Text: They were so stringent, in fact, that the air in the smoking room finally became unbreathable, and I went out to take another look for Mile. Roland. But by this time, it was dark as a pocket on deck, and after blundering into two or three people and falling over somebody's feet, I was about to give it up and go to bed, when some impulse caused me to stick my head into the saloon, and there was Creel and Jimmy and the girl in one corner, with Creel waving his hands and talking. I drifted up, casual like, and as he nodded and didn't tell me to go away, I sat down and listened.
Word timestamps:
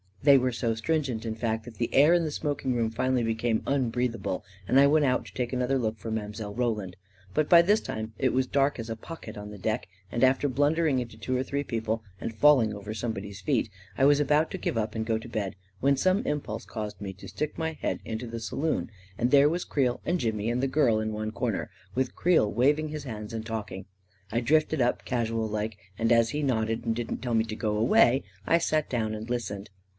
They 0.23 0.37
were 0.37 0.51
so 0.51 0.75
stringent, 0.75 1.25
in 1.25 1.33
fact, 1.35 1.65
that 1.65 1.75
the 1.75 1.91
air 1.93 2.13
in 2.13 2.23
the 2.23 2.31
smoking 2.31 2.75
room 2.75 2.89
finally 2.91 3.23
became 3.23 3.63
unbreathable, 3.67 4.43
and 4.67 4.79
I 4.79 4.85
went 4.85 5.05
out 5.05 5.25
to 5.25 5.33
take 5.33 5.51
another 5.53 5.77
look 5.79 5.97
for 5.97 6.11
Mile. 6.11 6.53
Roland. 6.53 6.95
But 7.35 7.49
by 7.49 7.61
this 7.63 7.81
time, 7.81 8.13
it 8.19 8.31
was 8.31 8.45
dark 8.47 8.77
as 8.79 8.89
a 8.89 8.95
pocket 8.95 9.35
on 9.37 9.55
deck, 9.57 9.87
and 10.11 10.23
after 10.23 10.47
blundering 10.47 10.99
into 10.99 11.17
two 11.17 11.35
or 11.35 11.41
three 11.43 11.63
people 11.63 12.03
and 12.19 12.35
falling 12.35 12.73
over 12.73 12.93
somebody's 12.93 13.41
feet, 13.41 13.69
I 13.97 14.05
was 14.05 14.19
about 14.19 14.49
to 14.51 14.57
give 14.59 14.75
it 14.75 14.79
up 14.79 14.93
and 14.95 15.05
go 15.07 15.17
to 15.17 15.29
bed, 15.29 15.55
when 15.81 15.97
some 15.97 16.25
impulse 16.25 16.65
caused 16.65 17.01
me 17.01 17.13
to 17.13 17.27
stick 17.27 17.57
my 17.57 17.73
head 17.73 17.99
into 18.05 18.27
the 18.27 18.39
saloon, 18.39 18.89
and 19.19 19.31
there 19.31 19.49
was 19.49 19.65
Creel 19.65 20.01
and 20.05 20.19
Jimmy 20.19 20.49
and 20.49 20.61
the 20.63 20.67
girl 20.67 20.99
in 20.99 21.13
one 21.13 21.31
corner, 21.31 21.69
with 21.95 22.15
Creel 22.15 22.51
waving 22.51 22.89
his 22.89 23.03
hands 23.05 23.33
and 23.33 23.45
talking. 23.45 23.85
I 24.31 24.39
drifted 24.41 24.81
up, 24.81 25.05
casual 25.05 25.47
like, 25.47 25.77
and 25.97 26.11
as 26.11 26.29
he 26.29 26.41
nodded 26.43 26.85
and 26.85 26.95
didn't 26.95 27.21
tell 27.21 27.35
me 27.35 27.43
to 27.45 27.55
go 27.55 27.75
away, 27.77 28.23
I 28.47 28.57
sat 28.59 28.87
down 28.87 29.13
and 29.15 29.27
listened. 29.27 29.69